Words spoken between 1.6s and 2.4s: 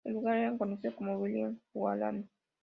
Guaraní.